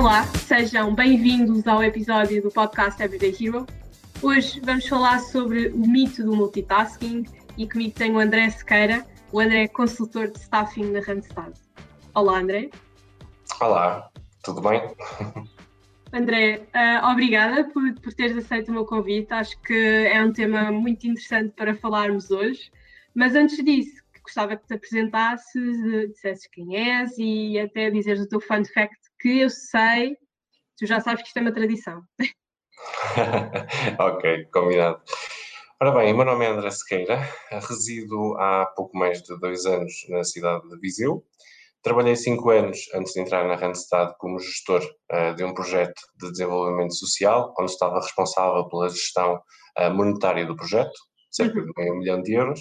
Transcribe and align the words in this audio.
Olá, 0.00 0.24
sejam 0.48 0.94
bem-vindos 0.94 1.66
ao 1.66 1.84
episódio 1.84 2.40
do 2.40 2.50
podcast 2.50 3.02
Everyday 3.02 3.36
Hero. 3.38 3.66
Hoje 4.22 4.58
vamos 4.60 4.88
falar 4.88 5.18
sobre 5.18 5.68
o 5.68 5.86
mito 5.86 6.24
do 6.24 6.34
multitasking 6.34 7.26
e 7.58 7.68
comigo 7.68 7.94
tenho 7.94 8.14
o 8.14 8.18
André 8.18 8.48
Sequeira. 8.48 9.06
O 9.30 9.38
André 9.38 9.64
é 9.64 9.68
consultor 9.68 10.30
de 10.30 10.38
staffing 10.38 10.90
na 10.90 11.00
Randstad. 11.00 11.52
Olá, 12.14 12.38
André. 12.38 12.70
Olá, 13.60 14.10
tudo 14.42 14.62
bem? 14.62 14.80
André, 16.14 16.66
uh, 16.74 17.06
obrigada 17.12 17.64
por, 17.64 17.92
por 18.00 18.14
teres 18.14 18.38
aceito 18.38 18.70
o 18.70 18.72
meu 18.72 18.86
convite. 18.86 19.30
Acho 19.34 19.60
que 19.60 19.74
é 20.10 20.24
um 20.24 20.32
tema 20.32 20.72
muito 20.72 21.06
interessante 21.06 21.52
para 21.54 21.74
falarmos 21.74 22.30
hoje. 22.30 22.72
Mas 23.14 23.34
antes 23.34 23.62
disso, 23.62 24.00
gostava 24.22 24.56
que 24.56 24.66
te 24.66 24.74
apresentasses, 24.74 26.08
dissesses 26.08 26.46
quem 26.46 26.74
és 26.74 27.18
e 27.18 27.58
até 27.58 27.90
dizeres 27.90 28.22
o 28.22 28.28
teu 28.28 28.40
fun 28.40 28.64
fact, 28.64 28.99
que 29.20 29.40
eu 29.40 29.50
sei, 29.50 30.16
tu 30.78 30.86
já 30.86 31.00
sabes 31.00 31.22
que 31.22 31.28
isto 31.28 31.36
é 31.36 31.42
uma 31.42 31.52
tradição. 31.52 32.02
ok, 33.98 34.46
combinado. 34.46 35.02
Ora 35.80 35.92
bem, 35.92 36.14
meu 36.14 36.24
nome 36.24 36.44
é 36.44 36.48
André 36.48 36.70
Sequeira, 36.70 37.20
resido 37.68 38.36
há 38.38 38.66
pouco 38.76 38.96
mais 38.96 39.22
de 39.22 39.38
dois 39.38 39.64
anos 39.66 39.92
na 40.08 40.24
cidade 40.24 40.68
de 40.68 40.78
Viseu. 40.78 41.24
Trabalhei 41.82 42.16
cinco 42.16 42.50
anos 42.50 42.78
antes 42.94 43.14
de 43.14 43.20
entrar 43.20 43.46
na 43.48 43.56
Randstad 43.56 44.14
como 44.18 44.38
gestor 44.38 44.82
uh, 45.10 45.34
de 45.34 45.44
um 45.44 45.54
projeto 45.54 46.00
de 46.20 46.30
desenvolvimento 46.30 46.94
social, 46.94 47.54
onde 47.58 47.72
estava 47.72 48.00
responsável 48.00 48.68
pela 48.68 48.90
gestão 48.90 49.40
uh, 49.78 49.90
monetária 49.90 50.44
do 50.44 50.56
projeto, 50.56 50.92
cerca 51.30 51.60
de 51.60 51.72
meio 51.76 51.96
milhão 51.96 52.22
de 52.22 52.34
euros, 52.34 52.60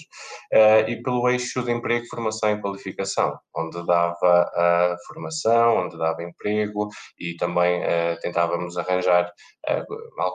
uh, 0.54 0.90
e 0.90 1.02
pelo 1.02 1.28
eixo 1.30 1.64
de 1.64 1.72
emprego, 1.72 2.06
formação 2.08 2.52
e 2.52 2.62
qualificação, 2.62 3.38
onde 3.56 3.86
dava 3.86 4.50
uh, 4.56 4.96
formação, 5.08 5.86
onde 5.86 5.98
dava 5.98 6.24
emprego 6.24 6.88
e 7.20 7.36
também 7.36 7.82
uh, 7.82 8.20
tentávamos 8.22 8.78
arranjar 8.78 9.32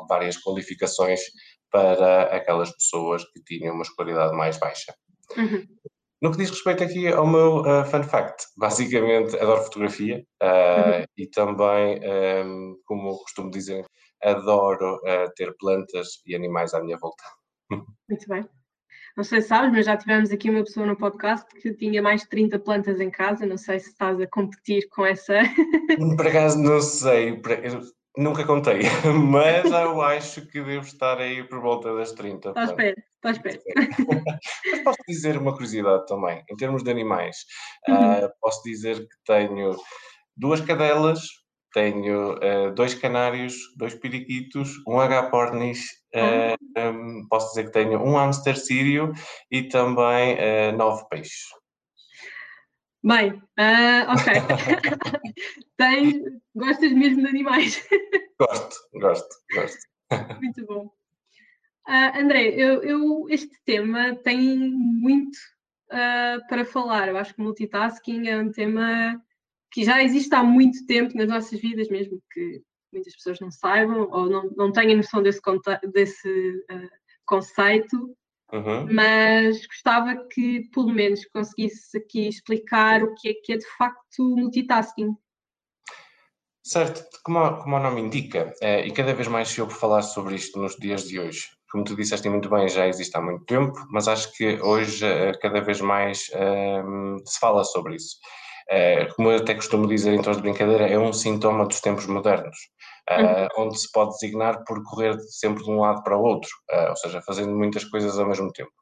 várias 0.08 0.36
qualificações 0.36 1.20
para 1.70 2.24
aquelas 2.24 2.70
pessoas 2.70 3.24
que 3.24 3.42
tinham 3.42 3.74
uma 3.74 3.82
escolaridade 3.82 4.36
mais 4.36 4.58
baixa. 4.58 4.94
Uhum. 5.36 5.66
No 6.24 6.30
que 6.30 6.38
diz 6.38 6.48
respeito 6.48 6.82
aqui 6.82 7.08
ao 7.08 7.26
meu 7.26 7.60
uh, 7.60 7.84
fun 7.84 8.02
fact, 8.02 8.46
basicamente 8.56 9.36
adoro 9.36 9.64
fotografia 9.64 10.24
uh, 10.42 11.00
uhum. 11.00 11.04
e 11.18 11.26
também, 11.26 12.00
um, 12.46 12.76
como 12.86 13.18
costumo 13.18 13.50
dizer, 13.50 13.84
adoro 14.22 14.96
uh, 14.96 15.30
ter 15.36 15.54
plantas 15.58 16.22
e 16.24 16.34
animais 16.34 16.72
à 16.72 16.82
minha 16.82 16.96
volta. 16.96 17.22
Muito 17.70 18.28
bem. 18.28 18.48
Não 19.16 19.22
sei 19.22 19.40
se 19.40 19.48
sabes, 19.48 19.70
mas 19.70 19.86
já 19.86 19.96
tivemos 19.96 20.30
aqui 20.30 20.50
uma 20.50 20.64
pessoa 20.64 20.86
no 20.86 20.96
podcast 20.96 21.46
que 21.60 21.72
tinha 21.74 22.02
mais 22.02 22.22
de 22.22 22.28
30 22.28 22.58
plantas 22.58 23.00
em 23.00 23.10
casa. 23.10 23.46
Não 23.46 23.56
sei 23.56 23.78
se 23.78 23.90
estás 23.90 24.20
a 24.20 24.26
competir 24.26 24.88
com 24.88 25.06
essa. 25.06 25.34
Por 26.16 26.26
acaso 26.26 26.58
não 26.58 26.80
sei, 26.80 27.40
nunca 28.16 28.44
contei, 28.44 28.80
mas 29.30 29.64
eu 29.70 30.00
acho 30.02 30.46
que 30.46 30.60
devo 30.60 30.86
estar 30.86 31.18
aí 31.18 31.44
por 31.44 31.60
volta 31.60 31.94
das 31.94 32.12
30. 32.12 32.48
Está 32.48 32.64
espera, 32.64 32.94
está 33.14 33.30
espera. 33.30 33.60
Mas 34.70 34.80
posso 34.80 34.98
dizer 35.08 35.36
uma 35.36 35.52
curiosidade 35.52 36.06
também, 36.06 36.42
em 36.50 36.56
termos 36.56 36.82
de 36.82 36.90
animais. 36.90 37.36
Uhum. 37.88 38.24
Uh, 38.24 38.30
posso 38.40 38.62
dizer 38.64 38.98
que 38.98 39.16
tenho 39.26 39.76
duas 40.36 40.60
cadelas, 40.60 41.20
tenho 41.72 42.34
uh, 42.34 42.72
dois 42.74 42.94
canários, 42.94 43.54
dois 43.76 43.94
periquitos, 43.94 44.72
um 44.86 45.00
agapornis, 45.00 45.84
uh, 46.14 46.90
um, 46.90 47.26
posso 47.28 47.48
dizer 47.48 47.64
que 47.64 47.72
tenho 47.72 48.00
um 48.00 48.16
hamster 48.16 48.56
sírio 48.56 49.12
e 49.50 49.64
também 49.64 50.34
uh, 50.34 50.76
nove 50.76 51.04
peixes. 51.08 51.48
Bem, 53.02 53.42
ok. 54.08 54.32
Tens, 55.76 56.14
gostas 56.54 56.92
mesmo 56.92 57.22
de 57.22 57.28
animais? 57.28 57.86
Gosto, 58.38 58.76
gosto, 58.94 59.36
gosto. 59.54 59.78
Muito 60.42 60.66
bom. 60.66 60.90
André, 61.86 62.48
eu, 62.48 62.82
eu, 62.82 63.26
este 63.28 63.56
tema 63.64 64.16
tem 64.16 64.38
muito 64.70 65.38
para 66.48 66.64
falar. 66.64 67.08
Eu 67.08 67.16
acho 67.16 67.32
que 67.32 67.40
multitasking 67.40 68.26
é 68.26 68.36
um 68.38 68.50
tema 68.50 69.22
que 69.70 69.84
já 69.84 70.02
existe 70.02 70.34
há 70.34 70.42
muito 70.42 70.84
tempo 70.86 71.16
nas 71.16 71.28
nossas 71.28 71.60
vidas, 71.60 71.88
mesmo 71.88 72.20
que 72.32 72.62
muitas 72.94 73.14
pessoas 73.14 73.40
não 73.40 73.50
saibam 73.50 74.08
ou 74.10 74.26
não, 74.28 74.50
não 74.56 74.72
tenham 74.72 74.96
noção 74.96 75.22
desse, 75.22 75.40
desse 75.92 76.28
uh, 76.70 76.90
conceito, 77.26 78.16
uhum. 78.52 78.86
mas 78.92 79.66
gostava 79.66 80.16
que 80.32 80.68
pelo 80.72 80.92
menos 80.92 81.24
conseguisse 81.26 81.98
aqui 81.98 82.28
explicar 82.28 83.02
o 83.02 83.14
que 83.14 83.28
é 83.28 83.34
que 83.34 83.52
é 83.52 83.56
de 83.56 83.66
facto 83.76 84.36
multitasking. 84.36 85.14
Certo, 86.66 87.04
como, 87.22 87.58
como 87.58 87.76
o 87.76 87.80
nome 87.80 88.00
indica, 88.00 88.54
é, 88.62 88.86
e 88.86 88.90
cada 88.90 89.12
vez 89.12 89.28
mais 89.28 89.48
se 89.48 89.60
ouve 89.60 89.74
falar 89.74 90.00
sobre 90.00 90.34
isto 90.34 90.58
nos 90.58 90.74
dias 90.76 91.06
de 91.06 91.20
hoje. 91.20 91.48
Como 91.70 91.84
tu 91.84 91.94
disseste 91.94 92.28
muito 92.28 92.48
bem, 92.48 92.68
já 92.68 92.86
existe 92.86 93.14
há 93.16 93.20
muito 93.20 93.44
tempo, 93.44 93.74
mas 93.90 94.08
acho 94.08 94.32
que 94.32 94.58
hoje 94.62 95.04
eh, 95.04 95.32
cada 95.42 95.60
vez 95.60 95.80
mais 95.80 96.30
um, 96.86 97.18
se 97.26 97.38
fala 97.40 97.64
sobre 97.64 97.96
isso. 97.96 98.16
Eh, 98.70 99.06
como 99.14 99.30
eu 99.30 99.38
até 99.38 99.54
costumo 99.54 99.86
dizer 99.86 100.14
em 100.14 100.22
tons 100.22 100.36
de 100.36 100.42
brincadeira, 100.42 100.88
é 100.88 100.98
um 100.98 101.12
sintoma 101.12 101.66
dos 101.66 101.80
tempos 101.80 102.06
modernos, 102.06 102.56
uh, 103.10 103.48
onde 103.58 103.78
se 103.78 103.90
pode 103.92 104.12
designar 104.12 104.64
por 104.64 104.82
correr 104.84 105.16
sempre 105.28 105.62
de 105.62 105.70
um 105.70 105.80
lado 105.80 106.02
para 106.02 106.16
o 106.16 106.22
outro, 106.22 106.50
uh, 106.72 106.90
ou 106.90 106.96
seja, 106.96 107.20
fazendo 107.26 107.54
muitas 107.54 107.84
coisas 107.84 108.18
ao 108.18 108.26
mesmo 108.26 108.50
tempo, 108.52 108.72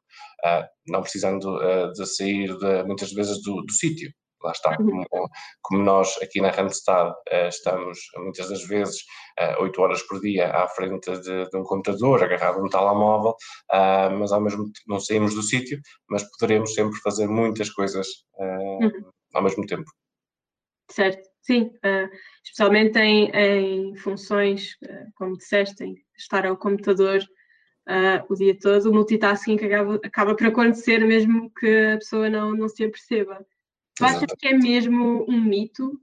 não 0.87 1.01
precisando 1.01 1.57
de 1.93 2.05
sair 2.05 2.57
de, 2.57 2.83
muitas 2.83 3.11
vezes 3.13 3.41
do, 3.43 3.61
do 3.61 3.71
sítio. 3.71 4.11
Lá 4.43 4.51
está, 4.51 4.75
uhum. 4.77 5.05
como, 5.09 5.29
como, 5.61 5.83
nós 5.83 6.21
aqui 6.21 6.41
na 6.41 6.49
Randstad 6.49 7.13
estamos 7.47 7.97
muitas 8.17 8.49
das 8.49 8.61
vezes 8.67 8.97
oito 9.59 9.81
horas 9.81 10.01
por 10.01 10.19
dia 10.19 10.51
à 10.51 10.67
frente 10.67 11.09
de, 11.21 11.49
de 11.49 11.57
um 11.57 11.63
computador, 11.63 12.21
agarrado 12.21 12.59
a 12.59 12.61
um 12.61 12.67
telemóvel, 12.67 13.35
mas 14.19 14.33
ao 14.33 14.41
mesmo 14.41 14.65
tempo 14.65 14.85
não 14.85 14.99
saímos 14.99 15.33
do 15.33 15.41
sítio, 15.41 15.79
mas 16.09 16.29
poderemos 16.29 16.73
sempre 16.73 16.99
fazer 16.99 17.25
muitas 17.25 17.69
coisas 17.69 18.05
uhum 18.37 19.12
ao 19.33 19.43
mesmo 19.43 19.65
tempo. 19.65 19.89
Certo, 20.89 21.27
sim, 21.41 21.63
uh, 21.63 22.09
especialmente 22.43 22.99
em, 22.99 23.31
em 23.31 23.95
funções, 23.95 24.73
uh, 24.83 25.11
como 25.15 25.37
disseste, 25.37 25.83
em 25.83 25.95
estar 26.15 26.45
ao 26.45 26.57
computador 26.57 27.19
uh, 27.87 28.25
o 28.29 28.35
dia 28.35 28.57
todo, 28.57 28.89
o 28.89 28.93
multitasking 28.93 29.55
acaba, 29.55 29.95
acaba 30.03 30.35
por 30.35 30.47
acontecer 30.47 30.99
mesmo 30.99 31.51
que 31.59 31.93
a 31.93 31.97
pessoa 31.97 32.29
não, 32.29 32.53
não 32.55 32.67
se 32.67 32.83
aperceba. 32.83 33.45
Tu 33.95 34.05
achas 34.05 34.31
que 34.37 34.47
é 34.47 34.53
mesmo 34.53 35.25
um 35.29 35.39
mito? 35.39 35.99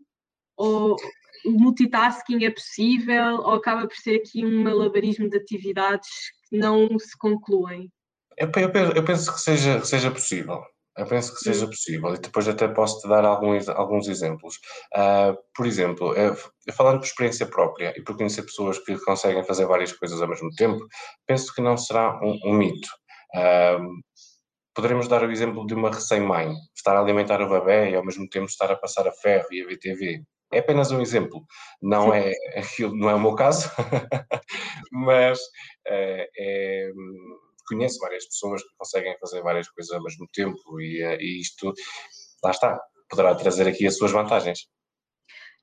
Ou 0.56 0.96
o 1.44 1.50
multitasking 1.50 2.44
é 2.44 2.50
possível? 2.50 3.36
Ou 3.36 3.54
acaba 3.54 3.86
por 3.86 3.96
ser 3.96 4.16
aqui 4.16 4.44
um 4.44 4.62
malabarismo 4.62 5.28
de 5.28 5.36
atividades 5.36 6.08
que 6.48 6.56
não 6.56 6.98
se 6.98 7.16
concluem? 7.18 7.90
Eu, 8.36 8.50
eu, 8.56 8.92
eu 8.96 9.04
penso 9.04 9.32
que 9.32 9.40
seja, 9.40 9.80
que 9.80 9.86
seja 9.86 10.10
possível. 10.10 10.62
Eu 10.96 11.06
penso 11.06 11.34
que 11.34 11.40
seja 11.40 11.66
possível 11.66 12.14
e 12.14 12.18
depois 12.18 12.48
até 12.48 12.66
posso 12.68 13.00
te 13.00 13.08
dar 13.08 13.24
alguns, 13.24 13.68
alguns 13.68 14.08
exemplos. 14.08 14.56
Uh, 14.94 15.36
por 15.54 15.66
exemplo, 15.66 16.14
eu, 16.14 16.36
falando 16.72 16.98
por 16.98 17.06
experiência 17.06 17.46
própria 17.46 17.94
e 17.96 18.02
por 18.02 18.16
conhecer 18.16 18.42
pessoas 18.42 18.78
que 18.78 18.98
conseguem 18.98 19.44
fazer 19.44 19.66
várias 19.66 19.92
coisas 19.92 20.20
ao 20.20 20.28
mesmo 20.28 20.50
tempo, 20.56 20.84
penso 21.26 21.54
que 21.54 21.62
não 21.62 21.76
será 21.76 22.18
um, 22.22 22.38
um 22.44 22.52
mito. 22.52 22.88
Uh, 23.34 24.00
poderemos 24.74 25.06
dar 25.08 25.22
o 25.22 25.30
exemplo 25.30 25.66
de 25.66 25.74
uma 25.74 25.90
recém-mãe, 25.90 26.54
estar 26.74 26.96
a 26.96 27.00
alimentar 27.00 27.40
o 27.40 27.48
bebê 27.48 27.90
e 27.90 27.94
ao 27.94 28.04
mesmo 28.04 28.28
tempo 28.28 28.46
estar 28.46 28.70
a 28.70 28.76
passar 28.76 29.06
a 29.06 29.12
ferro 29.12 29.46
e 29.52 29.62
a 29.62 29.66
ver 29.66 29.78
TV. 29.78 30.22
É 30.52 30.58
apenas 30.58 30.90
um 30.90 31.00
exemplo, 31.00 31.44
não 31.80 32.12
é 32.12 32.32
aquilo, 32.56 32.96
não 32.96 33.08
é 33.08 33.14
o 33.14 33.20
meu 33.20 33.36
caso, 33.36 33.70
mas 34.90 35.38
uh, 35.38 36.26
é 36.36 36.90
conheço 37.70 38.00
várias 38.00 38.26
pessoas 38.26 38.62
que 38.62 38.76
conseguem 38.76 39.16
fazer 39.18 39.42
várias 39.42 39.68
coisas 39.68 39.92
ao 39.92 40.02
mesmo 40.02 40.26
tempo 40.32 40.80
e, 40.80 41.02
eh, 41.02 41.18
e 41.20 41.40
isto, 41.40 41.72
lá 42.42 42.50
está, 42.50 42.80
poderá 43.08 43.34
trazer 43.34 43.68
aqui 43.68 43.86
as 43.86 43.96
suas 43.96 44.12
vantagens. 44.12 44.66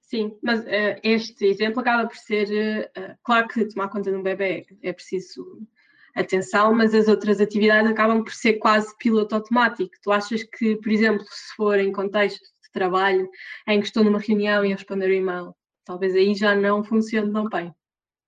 Sim, 0.01 0.37
mas 0.41 0.61
uh, 0.61 0.99
este 1.03 1.45
exemplo 1.45 1.81
acaba 1.81 2.07
por 2.07 2.15
ser, 2.15 2.89
uh, 2.97 3.15
claro 3.23 3.47
que 3.49 3.65
tomar 3.65 3.89
conta 3.89 4.09
de 4.09 4.15
um 4.15 4.23
bebê 4.23 4.65
é 4.81 4.93
preciso 4.93 5.43
atenção, 6.15 6.73
mas 6.73 6.95
as 6.95 7.09
outras 7.09 7.41
atividades 7.41 7.91
acabam 7.91 8.23
por 8.23 8.33
ser 8.33 8.53
quase 8.53 8.95
piloto 8.97 9.35
automático. 9.35 9.91
Tu 10.01 10.11
achas 10.11 10.43
que, 10.43 10.77
por 10.77 10.91
exemplo, 10.91 11.25
se 11.29 11.55
for 11.55 11.77
em 11.77 11.91
contexto 11.91 12.41
de 12.41 12.71
trabalho, 12.71 13.29
em 13.67 13.81
que 13.81 13.85
estou 13.85 14.03
numa 14.03 14.19
reunião 14.19 14.65
e 14.65 14.71
a 14.71 14.75
responder 14.75 15.09
o 15.09 15.13
e-mail, 15.13 15.53
talvez 15.83 16.15
aí 16.15 16.33
já 16.33 16.55
não 16.55 16.83
funcione 16.83 17.31
tão 17.31 17.49
bem? 17.49 17.73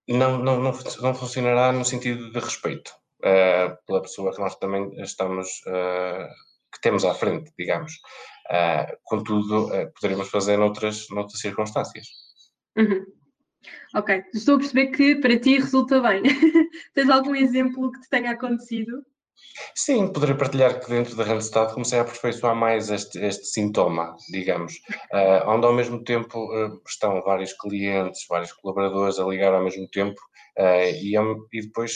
Não, 0.08 0.38
não, 0.38 0.60
não, 0.62 0.74
não 1.02 1.14
funcionará 1.16 1.72
no 1.72 1.86
sentido 1.86 2.32
de 2.32 2.40
respeito 2.40 2.92
uh, 3.20 3.86
pela 3.86 4.02
pessoa 4.02 4.34
que 4.34 4.40
nós 4.40 4.56
também 4.56 4.92
estamos, 5.02 5.48
uh, 5.68 6.28
que 6.74 6.82
temos 6.82 7.06
à 7.06 7.14
frente, 7.14 7.52
digamos. 7.58 7.94
Uh, 8.52 8.98
contudo, 9.04 9.70
poderíamos 9.96 10.30
fazer 10.30 10.58
noutras, 10.58 11.08
noutras 11.12 11.40
circunstâncias. 11.40 12.08
Uhum. 12.78 13.06
Ok, 13.96 14.24
estou 14.34 14.56
a 14.56 14.60
perceber 14.60 14.88
que 14.88 15.16
para 15.16 15.40
ti 15.40 15.60
resulta 15.60 16.00
bem. 16.02 16.24
Tens 16.94 17.10
algum 17.10 17.36
exemplo 17.36 17.92
que 17.92 18.02
te 18.02 18.10
tenha 18.10 18.32
acontecido? 18.32 19.04
Sim, 19.76 20.12
poderia 20.12 20.36
partilhar 20.36 20.80
que 20.80 20.90
dentro 20.90 21.16
da 21.16 21.24
Randstad 21.24 21.74
comecei 21.74 22.00
a 22.00 22.02
aperfeiçoar 22.02 22.56
mais 22.56 22.90
este, 22.90 23.20
este 23.20 23.46
sintoma, 23.46 24.16
digamos, 24.32 24.74
uh, 25.14 25.48
onde 25.48 25.66
ao 25.66 25.74
mesmo 25.74 26.04
tempo 26.04 26.38
uh, 26.46 26.82
estão 26.88 27.22
vários 27.22 27.54
clientes, 27.54 28.26
vários 28.30 28.52
colaboradores 28.54 29.20
a 29.20 29.26
ligar 29.26 29.54
ao 29.54 29.64
mesmo 29.64 29.88
tempo 29.90 30.20
uh, 30.58 30.90
e, 30.94 31.16
e, 31.16 31.62
depois 31.62 31.94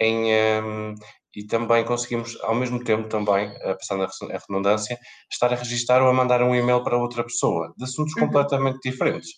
em, 0.00 0.32
um, 0.62 0.94
e 1.36 1.46
também 1.46 1.84
conseguimos 1.84 2.36
ao 2.42 2.54
mesmo 2.54 2.82
tempo 2.82 3.08
também, 3.08 3.52
passando 3.60 4.04
a 4.04 4.38
redundância, 4.38 4.98
estar 5.30 5.52
a 5.52 5.56
registar 5.56 6.02
ou 6.02 6.08
a 6.08 6.12
mandar 6.12 6.42
um 6.42 6.54
e-mail 6.54 6.82
para 6.82 6.98
outra 6.98 7.22
pessoa 7.22 7.72
de 7.76 7.84
assuntos 7.84 8.14
uhum. 8.16 8.26
completamente 8.26 8.80
diferentes. 8.82 9.30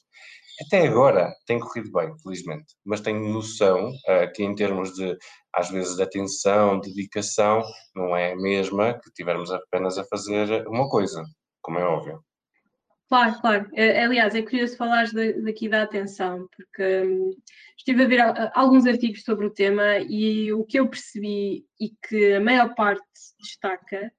Até 0.67 0.87
agora 0.87 1.35
tem 1.47 1.59
corrido 1.59 1.91
bem, 1.91 2.13
felizmente, 2.23 2.75
mas 2.85 3.01
tenho 3.01 3.21
noção 3.29 3.89
uh, 3.89 4.33
que 4.35 4.45
em 4.45 4.55
termos 4.55 4.93
de, 4.93 5.17
às 5.55 5.71
vezes, 5.71 5.97
de 5.97 6.03
atenção, 6.03 6.79
dedicação, 6.79 7.63
não 7.95 8.17
é 8.17 8.33
a 8.33 8.37
mesma 8.37 8.95
que 8.95 9.11
tivermos 9.13 9.51
apenas 9.51 9.99
a 9.99 10.05
fazer 10.05 10.67
uma 10.69 10.89
coisa, 10.89 11.25
como 11.63 11.79
é 11.79 11.85
óbvio. 11.85 12.23
Claro, 13.13 13.41
claro. 13.43 13.69
É, 13.75 14.05
aliás, 14.05 14.35
é 14.35 14.41
curioso 14.41 14.75
falar 14.75 15.07
daqui 15.45 15.69
da 15.69 15.83
atenção, 15.83 16.49
porque 16.57 17.03
hum, 17.03 17.37
estive 17.77 18.05
a 18.05 18.09
ver 18.09 18.21
alguns 18.55 18.87
artigos 18.87 19.23
sobre 19.23 19.45
o 19.45 19.53
tema 19.53 19.99
e 19.99 20.51
o 20.51 20.65
que 20.65 20.81
eu 20.81 20.89
percebi 20.89 21.63
e 21.79 21.91
que 22.09 22.33
a 22.33 22.41
maior 22.41 22.75
parte 22.75 23.05
destaca 23.39 24.11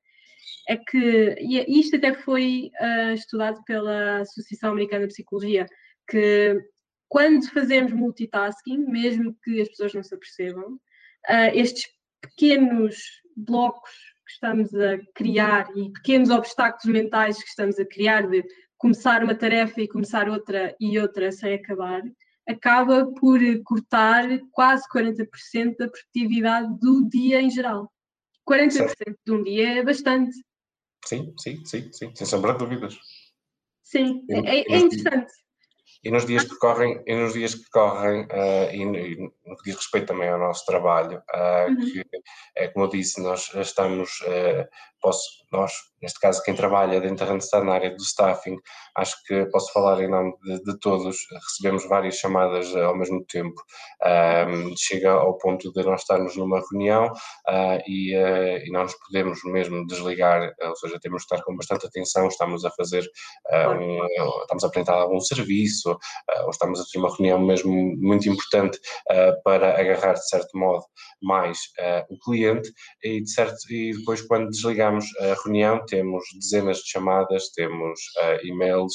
é 0.69 0.78
que, 0.78 1.36
e 1.40 1.80
isto 1.80 1.95
até 1.95 2.13
foi 2.13 2.69
uh, 2.80 3.13
estudado 3.16 3.63
pela 3.66 4.19
Associação 4.19 4.74
Americana 4.74 5.07
de 5.07 5.13
Psicologia, 5.13 5.66
que 6.07 6.56
quando 7.10 7.50
fazemos 7.50 7.94
multitasking, 7.94 8.78
mesmo 8.78 9.36
que 9.44 9.60
as 9.60 9.69
pessoas 9.69 9.95
não 9.95 10.04
se 10.04 10.13
apercebam, 10.13 10.80
estes 11.56 11.88
pequenos 12.22 12.95
blocos 13.36 13.90
que 14.24 14.34
estamos 14.34 14.72
a 14.75 15.00
criar 15.16 15.68
e 15.75 15.92
pequenos 15.92 16.30
obstáculos 16.30 16.86
mentais 16.86 17.42
que 17.42 17.50
estamos 17.50 17.80
a 17.80 17.86
criar 17.86 18.28
de 18.30 18.44
começar 18.83 19.24
uma 19.24 19.33
tarefa 19.33 19.80
e 19.80 19.88
começar 19.88 20.27
outra 20.27 20.75
e 20.77 21.00
outra 21.00 21.31
sem 21.31 21.53
acabar, 21.53 22.01
acaba 22.45 23.09
por 23.13 23.39
cortar 23.63 24.27
quase 24.51 24.83
40% 24.94 25.77
da 25.77 25.88
produtividade 25.88 26.68
do 26.81 27.07
dia 27.07 27.41
em 27.41 27.50
geral. 27.50 27.89
40% 28.45 28.71
certo. 28.71 29.15
de 29.25 29.31
um 29.31 29.41
dia 29.41 29.80
é 29.80 29.83
bastante. 29.83 30.35
Sim, 31.06 31.33
sim, 31.39 31.63
sim, 31.63 31.89
sim, 31.94 32.13
sem 32.13 32.27
sombra 32.27 32.51
de 32.51 32.59
dúvidas. 32.59 33.00
Sim, 33.85 34.25
é, 34.30 34.74
é 34.74 34.77
interessante. 34.80 35.31
E 36.03 36.12
nos 36.12 36.25
dias 36.25 36.44
que 36.44 36.57
correm, 36.57 37.01
e 37.07 37.15
nos 37.15 37.31
dias 37.31 37.56
que 37.56 37.69
correm 37.69 38.24
uh, 38.24 38.69
e, 38.74 38.81
e, 38.81 39.15
no 39.45 39.56
que 39.56 39.63
diz 39.63 39.77
respeito 39.77 40.07
também 40.07 40.27
ao 40.27 40.38
nosso 40.38 40.65
trabalho, 40.65 41.24
uh, 41.33 41.69
uhum. 41.69 41.77
que 41.77 42.03
é 42.57 42.68
como 42.68 42.85
eu 42.85 42.89
disse, 42.89 43.21
nós 43.21 43.50
estamos, 43.56 44.19
uh, 44.24 44.68
posso, 45.01 45.45
nós, 45.53 45.71
neste 46.04 46.20
caso 46.20 46.44
quem 46.44 46.54
trabalha 46.54 47.02
dentro 47.02 47.26
da 47.26 47.32
Randstad 47.32 47.66
na 47.66 47.74
área 47.74 47.90
do 47.90 48.04
staffing, 48.04 48.58
acho 48.96 49.16
que 49.26 49.46
posso 49.48 49.74
falar 49.74 50.02
em 50.02 50.10
nome 50.10 50.34
de, 50.44 50.64
de 50.64 50.80
todos, 50.80 51.18
recebemos 51.32 51.88
várias 51.88 52.16
chamadas 52.16 52.76
ao 52.76 52.96
mesmo 52.96 53.26
tempo, 53.26 53.60
chega 54.78 55.12
ao 55.12 55.38
ponto 55.40 55.72
de 55.74 55.84
nós 55.84 56.02
estarmos 56.02 56.38
numa 56.38 56.62
reunião 56.70 57.12
e, 57.88 58.14
e 58.14 58.72
não 58.72 58.84
nos 58.84 58.94
podemos 58.96 59.40
mesmo 59.46 59.88
desligar, 59.88 60.54
ou 60.62 60.76
seja, 60.76 61.00
temos 61.00 61.26
que 61.26 61.34
estar 61.34 61.44
com 61.44 61.56
bastante 61.56 61.88
atenção, 61.88 62.28
estamos 62.28 62.64
a 62.64 62.72
fazer, 62.72 63.04
um, 63.52 64.06
estamos 64.44 64.64
a 64.64 64.68
apresentar 64.68 64.96
algum 64.96 65.20
serviço, 65.20 65.92
uh, 65.92 66.44
ou 66.44 66.50
estamos 66.50 66.80
a 66.80 66.84
ter 66.84 67.00
uma 67.00 67.16
reunião 67.16 67.40
mesmo 67.40 67.72
muito 67.98 68.30
importante 68.30 68.78
uh, 69.10 69.42
para 69.44 69.80
agarrar, 69.80 70.14
de 70.14 70.28
certo 70.28 70.58
modo, 70.58 70.84
mais 71.22 71.58
uh, 71.80 72.14
o 72.14 72.20
cliente. 72.20 72.72
E, 73.04 73.22
de 73.22 73.32
certo, 73.32 73.56
e 73.70 73.94
depois, 73.98 74.22
quando 74.22 74.50
desligamos 74.50 75.06
a 75.20 75.36
reunião, 75.44 75.84
temos 75.95 76.24
dezenas 76.36 76.78
de 76.78 76.90
chamadas, 76.90 77.50
temos 77.50 78.00
e-mails 78.44 78.94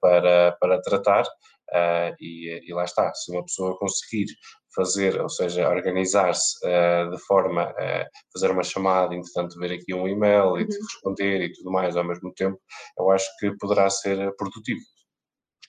para, 0.00 0.56
para 0.60 0.80
tratar. 0.82 1.24
Uh, 1.70 2.10
e, 2.20 2.68
e, 2.68 2.74
lá 2.74 2.82
está, 2.82 3.14
se 3.14 3.30
uma 3.30 3.44
pessoa 3.44 3.78
conseguir 3.78 4.26
fazer, 4.74 5.20
ou 5.20 5.28
seja, 5.28 5.68
organizar-se 5.68 6.56
uh, 6.66 7.10
de 7.10 7.18
forma 7.24 7.62
a 7.62 8.02
uh, 8.02 8.06
fazer 8.32 8.50
uma 8.50 8.64
chamada, 8.64 9.14
entretanto 9.14 9.58
ver 9.58 9.72
aqui 9.74 9.94
um 9.94 10.08
e-mail 10.08 10.58
e 10.58 10.62
uhum. 10.62 10.66
responder 10.66 11.42
e 11.42 11.52
tudo 11.52 11.70
mais 11.70 11.96
ao 11.96 12.04
mesmo 12.04 12.32
tempo, 12.34 12.58
eu 12.98 13.10
acho 13.10 13.26
que 13.38 13.56
poderá 13.58 13.88
ser 13.88 14.34
produtivo. 14.36 14.80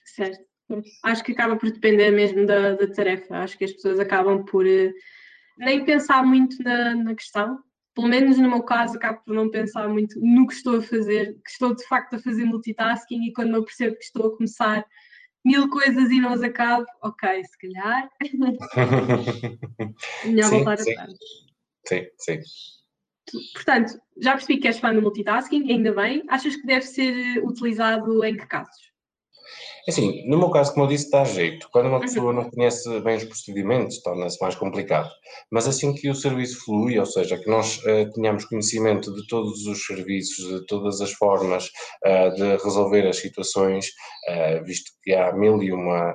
Certo. 0.04 0.42
Acho 1.04 1.22
que 1.22 1.32
acaba 1.32 1.56
por 1.56 1.70
depender 1.70 2.10
mesmo 2.10 2.46
da, 2.46 2.74
da 2.74 2.92
tarefa. 2.92 3.36
Acho 3.36 3.56
que 3.58 3.64
as 3.64 3.72
pessoas 3.72 4.00
acabam 4.00 4.44
por 4.44 4.64
uh, 4.64 4.92
nem 5.58 5.84
pensar 5.84 6.24
muito 6.24 6.60
na, 6.62 6.94
na, 6.94 7.14
questão. 7.14 7.58
Pelo 7.94 8.08
menos 8.08 8.38
no 8.38 8.48
meu 8.48 8.62
caso, 8.62 8.96
acabo 8.96 9.20
por 9.24 9.34
não 9.34 9.50
pensar 9.50 9.88
muito 9.88 10.18
no 10.20 10.46
que 10.46 10.54
estou 10.54 10.78
a 10.78 10.82
fazer, 10.82 11.34
que 11.44 11.50
estou 11.50 11.74
de 11.74 11.86
facto 11.86 12.16
a 12.16 12.18
fazer 12.18 12.44
multitasking 12.44 13.26
e 13.26 13.32
quando 13.32 13.54
eu 13.54 13.64
percebo 13.64 13.96
que 13.96 14.04
estou 14.04 14.28
a 14.28 14.36
começar 14.36 14.84
mil 15.44 15.68
coisas 15.68 16.10
e 16.10 16.20
não 16.20 16.32
as 16.32 16.42
acabo, 16.42 16.86
ok, 17.02 17.44
se 17.44 17.58
calhar. 17.58 18.08
Melhor 20.24 20.48
sim, 20.48 20.56
voltar 20.56 20.78
sim. 20.78 20.92
atrás. 20.92 21.12
Sim, 21.86 22.06
sim. 22.18 22.40
Portanto, 23.54 24.00
já 24.20 24.32
percebi 24.32 24.58
que 24.58 24.68
és 24.68 24.78
fã 24.78 24.94
do 24.94 25.02
multitasking, 25.02 25.70
ainda 25.70 25.92
bem. 25.92 26.22
Achas 26.28 26.56
que 26.56 26.66
deve 26.66 26.82
ser 26.82 27.44
utilizado 27.44 28.24
em 28.24 28.36
que 28.36 28.46
casos? 28.46 28.92
Assim, 29.88 30.28
no 30.28 30.38
meu 30.38 30.50
caso, 30.50 30.72
como 30.72 30.84
eu 30.84 30.88
disse, 30.88 31.10
dá 31.10 31.24
jeito. 31.24 31.68
Quando 31.72 31.86
uma 31.86 31.98
pessoa 31.98 32.32
não 32.32 32.48
conhece 32.48 32.88
bem 33.00 33.16
os 33.16 33.24
procedimentos, 33.24 34.00
torna-se 34.00 34.40
mais 34.40 34.54
complicado. 34.54 35.10
Mas 35.50 35.66
assim 35.66 35.92
que 35.92 36.08
o 36.08 36.14
serviço 36.14 36.64
flui, 36.64 36.98
ou 36.98 37.06
seja, 37.06 37.36
que 37.36 37.48
nós 37.48 37.78
uh, 37.78 38.10
tenhamos 38.14 38.44
conhecimento 38.44 39.12
de 39.12 39.26
todos 39.26 39.66
os 39.66 39.84
serviços, 39.84 40.60
de 40.60 40.66
todas 40.66 41.00
as 41.00 41.12
formas 41.12 41.66
uh, 42.06 42.34
de 42.34 42.62
resolver 42.62 43.08
as 43.08 43.16
situações, 43.16 43.88
uh, 44.28 44.64
visto 44.64 44.92
que 45.02 45.12
há 45.12 45.32
mil 45.32 45.60
e 45.62 45.72
uma 45.72 46.14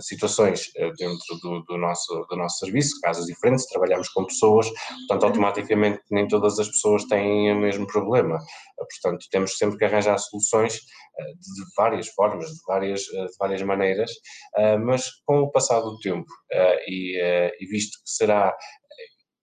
situações 0.00 0.72
dentro 0.98 1.38
do, 1.40 1.62
do, 1.62 1.78
nosso, 1.78 2.26
do 2.28 2.36
nosso 2.36 2.58
serviço, 2.58 3.00
casos 3.00 3.26
diferentes, 3.26 3.66
trabalhamos 3.68 4.08
com 4.08 4.24
pessoas, 4.24 4.68
portanto, 5.06 5.24
automaticamente 5.24 6.00
nem 6.10 6.26
todas 6.26 6.58
as 6.58 6.66
pessoas 6.66 7.04
têm 7.04 7.52
o 7.52 7.60
mesmo 7.60 7.86
problema. 7.86 8.40
Portanto, 8.76 9.26
temos 9.30 9.56
sempre 9.56 9.78
que 9.78 9.84
arranjar 9.84 10.18
soluções 10.18 10.74
de 10.74 11.64
várias 11.76 12.08
formas, 12.08 12.48
de 12.48 12.60
várias 12.66 13.03
eh, 13.14 13.26
de 13.26 13.36
várias 13.38 13.62
maneiras, 13.62 14.10
eh, 14.56 14.76
mas 14.76 15.10
com 15.24 15.40
o 15.40 15.50
passar 15.50 15.80
do 15.80 15.98
tempo 15.98 16.26
eh, 16.52 16.84
e, 16.88 17.18
e 17.60 17.66
visto 17.66 17.98
que 18.04 18.10
será 18.10 18.54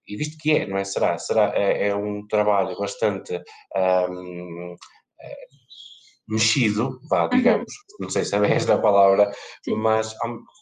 e 0.07 0.17
visto 0.17 0.37
que 0.41 0.51
é, 0.51 0.65
não 0.65 0.77
é? 0.77 0.83
Será, 0.83 1.17
será 1.17 1.53
é, 1.55 1.87
é 1.87 1.95
um 1.95 2.27
trabalho 2.27 2.77
bastante 2.77 3.39
um, 4.09 4.75
mexido, 6.27 6.99
vá, 7.09 7.23
uhum. 7.23 7.29
digamos, 7.29 7.71
não 7.99 8.09
sei 8.09 8.25
se 8.25 8.35
é 8.35 8.55
esta 8.55 8.73
a 8.73 8.81
palavra, 8.81 9.31
Sim. 9.63 9.75
mas 9.75 10.13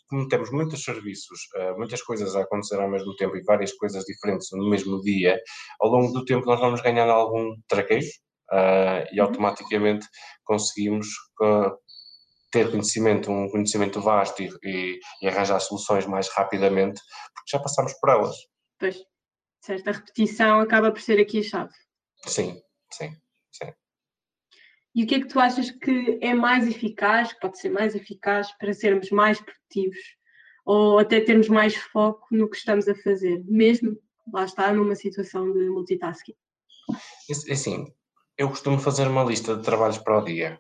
como 0.09 0.27
temos 0.27 0.51
muitos 0.51 0.83
serviços, 0.83 1.39
muitas 1.77 2.01
coisas 2.03 2.35
a 2.35 2.41
acontecer 2.41 2.79
ao 2.79 2.89
mesmo 2.89 3.15
tempo 3.15 3.38
e 3.38 3.43
várias 3.43 3.73
coisas 3.73 4.03
diferentes 4.05 4.50
no 4.51 4.69
mesmo 4.69 5.01
dia, 5.01 5.39
ao 5.79 5.89
longo 5.89 6.12
do 6.13 6.25
tempo 6.25 6.45
nós 6.45 6.59
vamos 6.59 6.81
ganhando 6.81 7.12
algum 7.12 7.55
traquejo 7.67 8.12
uh, 8.51 9.05
e 9.12 9.19
uhum. 9.19 9.27
automaticamente 9.27 10.05
conseguimos 10.43 11.07
ter 12.51 12.69
conhecimento, 12.71 13.31
um 13.31 13.49
conhecimento 13.49 14.01
vasto 14.01 14.41
e, 14.41 14.49
e, 14.63 14.99
e, 15.21 15.27
arranjar 15.27 15.59
soluções 15.59 16.05
mais 16.05 16.27
rapidamente, 16.29 16.99
porque 17.33 17.51
já 17.51 17.59
passamos 17.59 17.93
por 17.99 18.09
elas. 18.09 18.35
Pois, 18.79 18.97
certa 19.61 19.91
repetição 19.91 20.59
acaba 20.59 20.91
por 20.91 21.01
ser 21.01 21.19
aqui 21.19 21.39
a 21.39 21.43
chave. 21.43 21.73
Sim, 22.25 22.59
sim, 22.91 23.11
sim. 23.51 23.71
E 24.95 25.03
o 25.03 25.07
que 25.07 25.15
é 25.15 25.19
que 25.19 25.27
tu 25.27 25.39
achas 25.39 25.69
que 25.71 26.19
é 26.21 26.33
mais 26.33 26.67
eficaz, 26.67 27.33
que 27.33 27.39
pode 27.39 27.59
ser 27.59 27.69
mais 27.69 27.95
eficaz 27.95 28.51
para 28.57 28.73
sermos 28.73 29.11
mais 29.11 29.39
produtivos 29.39 29.99
ou 30.65 30.99
até 30.99 31.21
termos 31.21 31.49
mais 31.49 31.75
foco 31.75 32.27
no 32.31 32.49
que 32.49 32.57
estamos 32.57 32.87
a 32.87 32.95
fazer, 32.95 33.43
mesmo, 33.45 33.97
lá 34.33 34.45
está, 34.45 34.71
numa 34.73 34.95
situação 34.95 35.51
de 35.51 35.69
multitasking? 35.69 36.35
Assim, 37.51 37.85
eu 38.37 38.49
costumo 38.49 38.79
fazer 38.79 39.07
uma 39.07 39.23
lista 39.23 39.55
de 39.55 39.63
trabalhos 39.63 39.97
para 39.97 40.19
o 40.19 40.23
dia. 40.23 40.59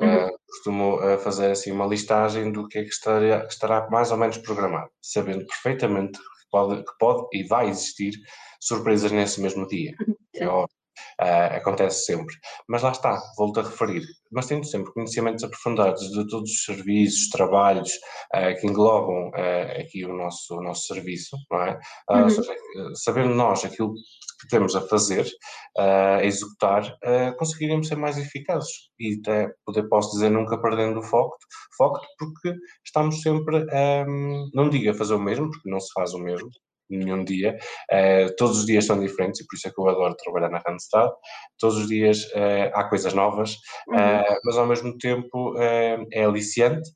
Uhum. 0.00 0.28
Uh, 0.28 0.39
costumo 0.50 0.96
uh, 0.96 1.18
fazer 1.18 1.50
assim 1.50 1.70
uma 1.72 1.86
listagem 1.86 2.52
do 2.52 2.68
que 2.68 2.78
é 2.78 2.82
que 2.82 2.90
estará, 2.90 3.46
estará 3.46 3.88
mais 3.90 4.10
ou 4.10 4.18
menos 4.18 4.38
programado, 4.38 4.90
sabendo 5.00 5.46
perfeitamente 5.46 6.18
que 6.18 6.50
pode, 6.50 6.84
que 6.84 6.92
pode 6.98 7.26
e 7.32 7.44
vai 7.44 7.68
existir 7.68 8.12
surpresas 8.60 9.12
nesse 9.12 9.40
mesmo 9.40 9.66
dia. 9.66 9.94
Uhum. 10.06 10.14
É 10.34 10.46
óbvio. 10.46 10.79
Uh, 11.20 11.56
acontece 11.56 12.04
sempre. 12.04 12.34
Mas 12.68 12.82
lá 12.82 12.92
está, 12.92 13.20
volto 13.36 13.60
a 13.60 13.62
referir. 13.62 14.02
Mas 14.30 14.46
tendo 14.46 14.64
sempre 14.64 14.92
conhecimentos 14.92 15.44
aprofundados 15.44 16.10
de 16.10 16.26
todos 16.28 16.50
os 16.50 16.64
serviços, 16.64 17.28
trabalhos 17.28 17.90
uh, 18.34 18.58
que 18.60 18.66
englobam 18.66 19.28
uh, 19.28 19.80
aqui 19.80 20.04
o 20.04 20.16
nosso, 20.16 20.56
o 20.56 20.62
nosso 20.62 20.86
serviço, 20.86 21.36
não 21.50 21.62
é? 21.62 21.80
Uhum. 22.10 22.24
Ou 22.24 22.30
seja, 22.30 22.54
sabendo 22.94 23.34
nós 23.34 23.64
aquilo 23.64 23.92
que 24.40 24.48
temos 24.48 24.74
a 24.74 24.80
fazer, 24.80 25.28
a 25.76 26.24
executar, 26.24 26.96
conseguiremos 27.38 27.88
ser 27.88 27.96
mais 27.96 28.16
eficazes. 28.16 28.88
E 28.98 29.18
até 29.20 29.52
poder, 29.66 29.86
posso 29.88 30.12
dizer, 30.12 30.30
nunca 30.30 30.60
perdendo 30.60 31.00
o 31.00 31.02
foco, 31.02 31.36
foco 31.76 32.00
porque 32.18 32.54
estamos 32.84 33.20
sempre, 33.20 33.66
um, 34.06 34.50
não 34.54 34.70
digo 34.70 34.90
a 34.90 34.94
fazer 34.94 35.14
o 35.14 35.20
mesmo, 35.20 35.50
porque 35.50 35.68
não 35.68 35.78
se 35.78 35.92
faz 35.92 36.14
o 36.14 36.18
mesmo, 36.18 36.48
nenhum 36.90 37.24
dia. 37.24 37.56
Uh, 37.90 38.34
todos 38.36 38.58
os 38.58 38.66
dias 38.66 38.84
são 38.84 38.98
diferentes 38.98 39.40
e 39.40 39.46
por 39.46 39.56
isso 39.56 39.68
é 39.68 39.70
que 39.70 39.80
eu 39.80 39.88
adoro 39.88 40.14
trabalhar 40.16 40.50
na 40.50 40.62
Randstad. 40.66 41.10
Todos 41.58 41.78
os 41.78 41.88
dias 41.88 42.24
uh, 42.32 42.70
há 42.74 42.88
coisas 42.88 43.14
novas, 43.14 43.56
uhum. 43.88 43.96
uh, 43.96 44.36
mas 44.44 44.58
ao 44.58 44.66
mesmo 44.66 44.98
tempo 44.98 45.54
é 45.58 46.24
aliciante 46.24 46.90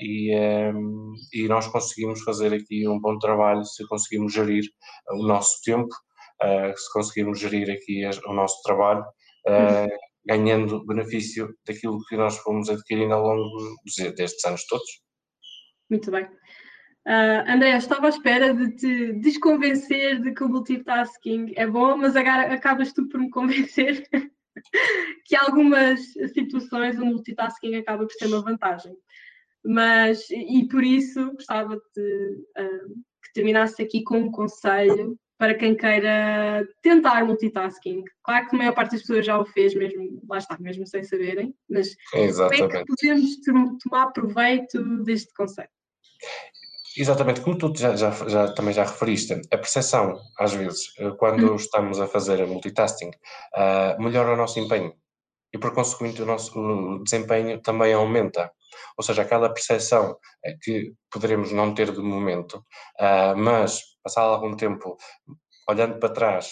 e, 0.00 0.34
um, 0.74 1.12
e 1.32 1.48
nós 1.48 1.66
conseguimos 1.68 2.22
fazer 2.22 2.52
aqui 2.52 2.86
um 2.88 3.00
bom 3.00 3.18
trabalho 3.18 3.64
se 3.64 3.86
conseguimos 3.86 4.32
gerir 4.32 4.64
o 5.10 5.26
nosso 5.26 5.60
tempo, 5.64 5.88
se 6.76 6.92
conseguirmos 6.92 7.38
gerir 7.38 7.70
aqui 7.70 8.04
o 8.26 8.32
nosso 8.32 8.60
trabalho. 8.62 9.04
Uhum. 9.46 9.88
Ganhando 10.26 10.84
benefício 10.84 11.48
daquilo 11.66 11.98
que 12.08 12.16
nós 12.16 12.36
fomos 12.38 12.68
adquirindo 12.68 13.14
ao 13.14 13.22
longo 13.22 13.74
destes 14.16 14.44
anos 14.44 14.66
todos. 14.66 15.00
Muito 15.90 16.10
bem. 16.10 16.28
Uh, 17.06 17.50
André, 17.50 17.76
estava 17.76 18.06
à 18.06 18.10
espera 18.10 18.52
de 18.52 18.70
te 18.76 19.12
desconvencer 19.14 20.20
de 20.20 20.32
que 20.32 20.44
o 20.44 20.48
multitasking 20.48 21.54
é 21.56 21.66
bom, 21.66 21.96
mas 21.96 22.14
agora 22.14 22.52
acabas 22.52 22.92
tu 22.92 23.08
por 23.08 23.18
me 23.18 23.30
convencer 23.30 24.06
que 25.24 25.36
algumas 25.36 26.00
situações 26.34 26.98
o 26.98 27.06
multitasking 27.06 27.76
acaba 27.76 28.06
por 28.06 28.14
ter 28.16 28.26
uma 28.26 28.42
vantagem. 28.42 28.94
Mas, 29.64 30.28
e 30.30 30.66
por 30.68 30.84
isso, 30.84 31.32
gostava 31.32 31.76
de 31.96 32.44
uh, 32.58 32.88
que 33.24 33.32
terminasse 33.34 33.82
aqui 33.82 34.02
com 34.02 34.18
um 34.18 34.30
conselho 34.30 35.18
para 35.38 35.54
quem 35.54 35.76
queira 35.76 36.68
tentar 36.82 37.24
multitasking. 37.24 38.02
Claro 38.24 38.48
que 38.48 38.56
a 38.56 38.58
maior 38.58 38.74
parte 38.74 38.92
das 38.92 39.02
pessoas 39.02 39.24
já 39.24 39.38
o 39.38 39.46
fez, 39.46 39.74
mesmo, 39.74 40.20
lá 40.28 40.38
está, 40.38 40.58
mesmo 40.58 40.86
sem 40.86 41.02
saberem, 41.04 41.54
mas 41.70 41.96
Exatamente. 42.12 42.58
como 42.58 42.72
é 42.72 42.80
que 42.80 42.86
podemos 42.86 43.36
tomar 43.82 44.12
proveito 44.12 45.04
deste 45.04 45.32
conceito? 45.34 45.70
Exatamente, 46.98 47.42
como 47.42 47.56
tu 47.56 47.72
já, 47.76 47.94
já, 47.94 48.10
já, 48.10 48.52
também 48.52 48.74
já 48.74 48.82
referiste, 48.82 49.32
a 49.32 49.56
percepção, 49.56 50.20
às 50.36 50.52
vezes, 50.52 50.92
eh, 50.98 51.12
quando 51.16 51.52
hum. 51.52 51.54
estamos 51.54 52.00
a 52.00 52.08
fazer 52.08 52.44
multitasking, 52.44 53.10
uh, 53.56 54.02
melhora 54.02 54.32
o 54.32 54.36
nosso 54.36 54.58
empenho 54.58 54.92
e, 55.52 55.58
por 55.58 55.72
consequente, 55.72 56.20
o 56.20 56.26
nosso 56.26 56.58
o 56.58 57.02
desempenho 57.04 57.60
também 57.62 57.92
aumenta. 57.92 58.50
Ou 58.96 59.04
seja, 59.04 59.22
aquela 59.22 59.48
percepção 59.48 60.18
eh, 60.44 60.56
que 60.60 60.92
poderemos 61.08 61.52
não 61.52 61.72
ter 61.72 61.92
de 61.92 62.00
momento, 62.00 62.54
uh, 63.00 63.36
mas 63.36 63.80
passado 64.02 64.34
algum 64.34 64.56
tempo, 64.56 64.96
olhando 65.68 66.00
para 66.00 66.12
trás, 66.12 66.50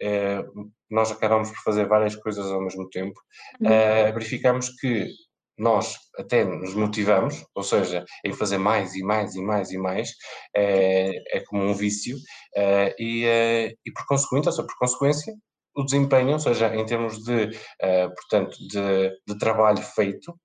uh, 0.00 0.70
nós 0.88 1.10
acabamos 1.10 1.50
por 1.50 1.58
fazer 1.64 1.88
várias 1.88 2.14
coisas 2.14 2.46
ao 2.46 2.62
mesmo 2.62 2.88
tempo, 2.88 3.20
uh, 3.62 4.12
verificamos 4.14 4.68
que 4.80 5.08
nós 5.58 5.96
até 6.16 6.44
nos 6.44 6.74
motivamos, 6.74 7.44
ou 7.54 7.62
seja, 7.62 8.04
em 8.24 8.32
fazer 8.32 8.58
mais 8.58 8.94
e 8.94 9.02
mais 9.02 9.34
e 9.34 9.42
mais 9.42 9.70
e 9.70 9.78
mais, 9.78 10.10
é, 10.54 11.10
é 11.36 11.44
como 11.46 11.64
um 11.64 11.74
vício, 11.74 12.16
é, 12.54 12.94
e, 12.98 13.24
é, 13.24 13.74
e 13.84 13.92
por 13.92 14.06
consequência, 14.06 14.50
ou 14.50 14.52
seja, 14.52 14.66
por 14.66 14.78
consequência, 14.78 15.34
o 15.78 15.84
desempenho, 15.84 16.32
ou 16.32 16.38
seja, 16.40 16.74
em 16.74 16.84
termos 16.84 17.22
de, 17.22 17.46
uh, 17.46 18.12
portanto, 18.14 18.56
de, 18.68 19.10
de, 19.26 19.38
trabalho 19.38 19.80
feito, 19.80 20.36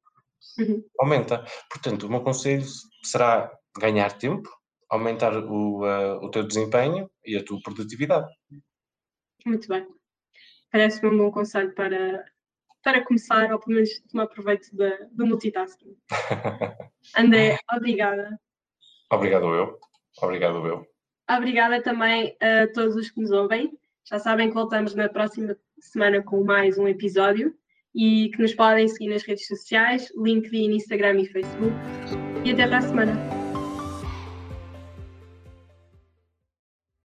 uhum. 0.59 0.83
aumenta. 0.99 1.43
Portanto, 1.71 2.03
o 2.05 2.09
meu 2.09 2.21
conselho 2.21 2.65
será 3.03 3.51
ganhar 3.79 4.15
tempo, 4.19 4.47
aumentar 4.91 5.35
o, 5.35 5.83
uh, 5.83 6.23
o 6.23 6.29
teu 6.29 6.43
desempenho 6.43 7.09
e 7.25 7.35
a 7.35 7.43
tua 7.43 7.59
produtividade. 7.63 8.31
Muito 9.43 9.67
bem. 9.67 9.87
Parece-me 10.71 11.09
um 11.09 11.17
bom 11.17 11.31
conselho 11.31 11.73
para 11.73 12.23
para 12.83 13.03
começar, 13.03 13.51
ou 13.51 13.59
pelo 13.59 13.75
menos 13.75 13.89
tomar 14.11 14.27
proveito 14.27 14.67
do 15.11 15.25
multitasking. 15.25 15.95
André, 17.17 17.57
obrigada. 17.73 18.39
Obrigado 19.11 19.45
eu. 19.53 19.79
Obrigado 20.21 20.67
eu. 20.67 20.85
Obrigada 21.29 21.81
também 21.81 22.35
a 22.41 22.67
todos 22.73 22.95
os 22.95 23.09
que 23.09 23.21
nos 23.21 23.31
ouvem. 23.31 23.71
Já 24.05 24.19
sabem 24.19 24.49
que 24.49 24.53
voltamos 24.53 24.93
na 24.93 25.07
próxima 25.07 25.55
semana 25.79 26.21
com 26.21 26.43
mais 26.43 26.77
um 26.77 26.87
episódio 26.87 27.55
e 27.95 28.29
que 28.29 28.41
nos 28.41 28.53
podem 28.53 28.87
seguir 28.87 29.09
nas 29.09 29.23
redes 29.23 29.47
sociais, 29.47 30.11
LinkedIn, 30.17 30.73
Instagram 30.73 31.21
e 31.21 31.25
Facebook. 31.25 31.75
E 32.43 32.51
até 32.51 32.67
para 32.67 32.79
a 32.79 32.81
semana. 32.81 33.42